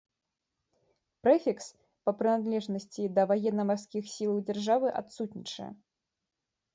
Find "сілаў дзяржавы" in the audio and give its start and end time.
4.15-4.87